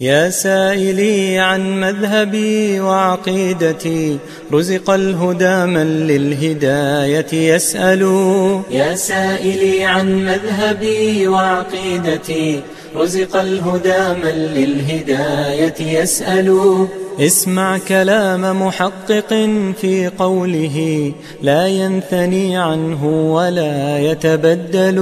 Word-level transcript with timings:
يا 0.00 0.30
سائلي 0.30 1.38
عن 1.38 1.80
مذهبي 1.80 2.80
وعقيدتي 2.80 4.18
رزق 4.52 4.90
الهدى 4.90 5.66
من 5.66 6.06
للهداية 6.06 7.54
يسأل. 7.54 8.02
يا 8.70 8.94
سائلي 8.94 9.84
عن 9.84 10.24
مذهبي 10.24 11.28
وعقيدتي 11.28 12.62
رزق 12.96 13.36
الهدى 13.36 14.02
من 14.22 14.34
للهداية 14.54 16.00
يسأل. 16.00 16.88
اسمع 17.20 17.78
كلام 17.78 18.66
محقق 18.66 19.48
في 19.80 20.10
قوله 20.18 21.12
لا 21.42 21.66
ينثني 21.66 22.56
عنه 22.56 23.32
ولا 23.34 23.98
يتبدل. 23.98 24.98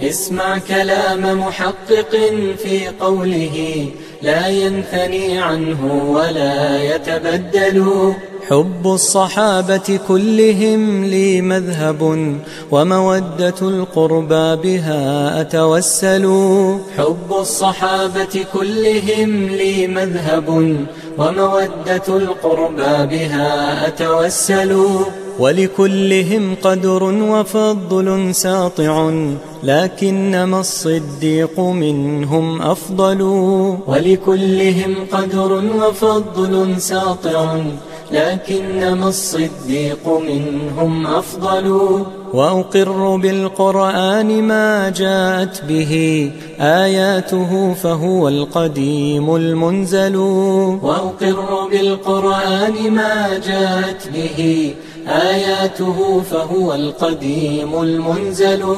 اسمع 0.00 0.58
كلام 0.58 1.40
محقق 1.40 2.16
في 2.62 2.88
قوله 3.00 3.86
لا 4.22 4.48
ينثني 4.48 5.38
عنه 5.38 6.10
ولا 6.10 6.82
يتبدل. 6.82 8.14
حب 8.48 8.86
الصحابة 8.86 9.98
كلهم 10.08 11.04
لي 11.04 11.40
مذهب 11.40 12.02
ومودة 12.70 13.54
القربى 13.62 14.56
بها 14.56 15.40
أتوسل. 15.40 16.24
حب 16.98 17.30
الصحابة 17.40 18.44
كلهم 18.52 19.48
لي 19.48 19.86
مذهب 19.86 20.48
ومودة 21.18 22.08
القربى 22.08 23.16
بها 23.16 23.86
أتوسل. 23.88 24.86
ولكلهم 25.38 26.54
قدر 26.62 27.02
وفضل 27.04 28.34
ساطع 28.34 29.10
لكنما 29.62 30.60
الصديق 30.60 31.60
منهم 31.60 32.62
أفضل. 32.62 33.22
ولكلهم 33.86 34.94
قدر 35.12 35.52
وفضل 35.52 36.80
ساطع 36.80 37.56
لكنما 38.12 39.08
الصديق 39.08 40.08
منهم 40.08 41.06
أفضل 41.06 41.66
وأقر 42.34 43.16
بالقرآن 43.16 44.42
ما 44.42 44.88
جاءت 44.88 45.64
به 45.68 45.92
آياته 46.60 47.74
فهو 47.74 48.28
القديم 48.28 49.36
المنزل. 49.36 50.16
وأقر 50.82 51.68
بالقرآن 51.72 52.90
ما 52.90 53.40
جاءت 53.46 54.08
به 54.14 54.74
آياته 55.08 56.22
فهو 56.30 56.74
القديم 56.74 57.82
المنزل. 57.82 58.76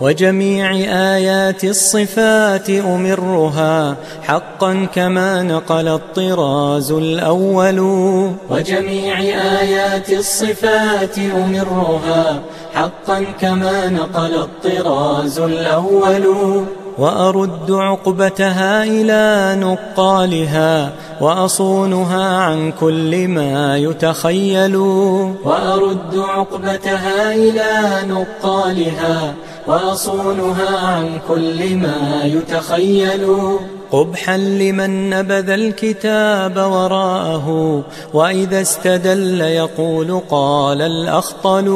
وجميع 0.00 0.70
آيات 1.16 1.64
الصفات 1.64 2.70
أمرها 2.70 3.96
حقا 4.22 4.86
كما 4.94 5.42
نقل 5.42 5.88
الطراز 5.88 6.92
الأول. 6.92 7.78
وجميع 8.50 9.20
آيات 9.60 10.10
الصفات 10.10 11.18
أمرها 11.18 12.40
حقا 12.74 13.24
كما 13.40 13.88
نقل 13.88 14.34
الطراز 14.34 15.38
الأول. 15.38 16.26
وأرد 16.98 17.70
عقبتها 17.70 18.84
إلى 18.84 19.56
نقالها 19.60 20.92
وأصونها 21.20 22.36
عن 22.36 22.72
كل 22.80 23.28
ما 23.28 23.76
يتخيل. 23.78 24.76
وأرد 25.44 26.14
عقبتها 26.16 27.34
إلى 27.34 27.72
نقالها 28.08 29.34
وأصونها 29.66 30.78
عن 30.86 31.18
كل 31.28 31.76
ما 31.76 32.22
يتخيل. 32.24 33.36
قبحا 33.92 34.36
لمن 34.36 35.10
نبذ 35.10 35.50
الكتاب 35.50 36.56
وراءه 36.56 37.82
وإذا 38.14 38.60
استدل 38.60 39.40
يقول 39.40 40.20
قال 40.30 40.82
الأخطل 40.82 41.68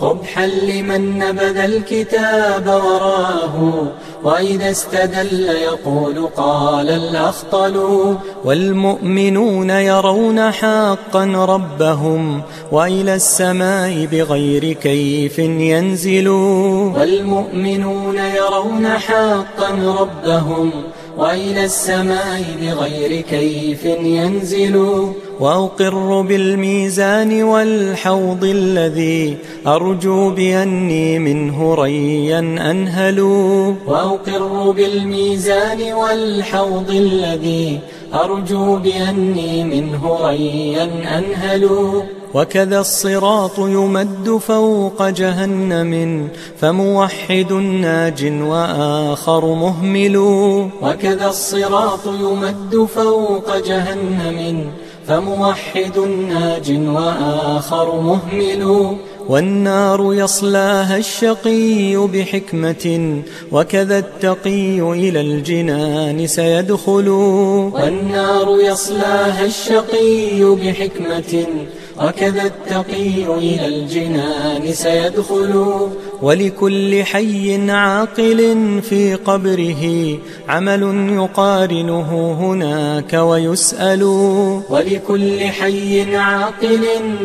قبحا 0.00 0.46
لمن 0.46 1.18
نبذ 1.18 1.56
الكتاب 1.56 2.66
وراءه 2.66 3.88
وإذا 4.24 4.70
استدل 4.70 5.48
يقول 5.48 6.26
قال 6.36 6.90
الأخطل 6.90 7.76
والمؤمنون 8.44 9.70
يرون 9.70 10.50
حقا 10.50 11.24
ربهم 11.24 12.42
وإلى 12.72 13.14
السماء 13.14 14.06
بغير 14.12 14.72
كيف 14.72 15.38
ينزلون. 15.38 16.94
والمؤمنون 16.96 18.18
يرون 18.18 18.88
حقا 18.88 19.70
ربهم 20.00 20.70
وإلى 21.18 21.64
السماء 21.64 22.44
بغير 22.62 23.20
كيف 23.20 23.84
ينزل. 23.84 24.76
وأقر 25.40 26.20
بالميزان 26.20 27.42
والحوض 27.42 28.44
الذي 28.44 29.36
أرجو 29.66 30.30
بأني 30.30 31.18
منه 31.18 31.74
ريا 31.74 32.38
أنهل. 32.38 33.20
وأقر 33.86 34.70
بالميزان 34.70 35.92
والحوض 35.92 36.90
الذي 36.90 37.78
أرجو 38.14 38.76
بأني 38.76 39.64
منه 39.64 40.18
ريا 40.26 41.18
أنهل. 41.18 41.68
وكذا 42.34 42.80
الصراط 42.80 43.58
يمد 43.58 44.40
فوق 44.46 45.08
جهنم 45.08 46.28
فموحد 46.60 47.52
ناج 47.52 48.42
وآخر 48.42 49.54
مهمل. 49.54 50.16
وكذا 50.82 51.28
الصراط 51.28 52.06
يمد 52.06 52.88
فوق 52.94 53.56
جهنم 53.56 54.70
فموحد 55.08 55.98
ناج 56.28 56.78
وآخر 56.88 58.00
مهمل. 58.00 58.96
والنار 59.28 60.14
يصلاها 60.14 60.96
الشقي 60.96 61.96
بحكمة 61.96 63.22
وكذا 63.52 63.98
التقي 63.98 64.80
إلى 64.80 65.20
الجنان 65.20 66.26
سيدخل. 66.26 67.08
والنار 67.08 68.60
يصلاها 68.60 69.44
الشقي 69.44 70.44
بحكمة 70.62 71.46
وكذا 72.02 72.42
التقي 72.42 73.38
إلى 73.38 73.66
الجنان 73.66 74.72
سيدخل. 74.72 75.76
ولكل 76.22 77.04
حي 77.04 77.70
عاقل 77.70 78.40
في 78.82 79.14
قبره 79.14 79.84
عمل 80.48 80.82
يقارنه 81.14 82.36
هناك 82.40 83.12
ويسأل. 83.12 84.02
ولكل 84.70 85.40
حي 85.40 86.16
عاقل 86.16 86.84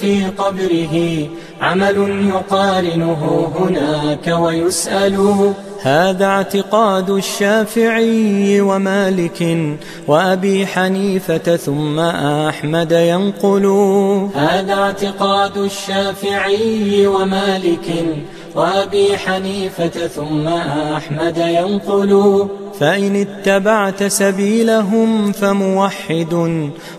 في 0.00 0.24
قبره 0.38 1.28
عمل 1.60 2.30
يقارنه 2.34 3.52
هناك 3.58 4.38
ويسأل. 4.40 5.52
هذا 5.82 6.24
اعتقاد 6.24 7.10
الشافعي 7.10 8.60
ومالك 8.60 9.58
وأبي 10.06 10.66
حنيفة 10.66 11.56
ثم 11.56 11.98
أحمد 12.00 12.92
ينقل. 12.92 13.66
هذا 14.34 14.74
اعتقاد 14.74 15.56
الشافعي 15.56 17.06
ومالك 17.06 17.88
وأبي 18.54 19.18
حنيفة 19.18 20.06
ثم 20.06 20.48
أحمد 20.96 21.36
ينقل. 21.36 22.48
فإن 22.80 23.16
اتبعت 23.16 24.04
سبيلهم 24.04 25.32
فموحد 25.32 26.32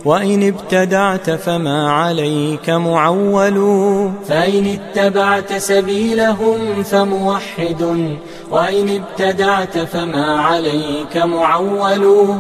وإن 0.05 0.47
ابتدعت 0.47 1.29
فما 1.29 1.91
عليك 1.91 2.69
معول. 2.69 3.57
فإن 4.27 4.65
اتبعت 4.65 5.53
سبيلهم 5.53 6.83
فموحد 6.83 7.81
وإن 8.51 9.01
ابتدعت 9.01 9.77
فما 9.77 10.41
عليك 10.41 11.17
معول. 11.17 12.35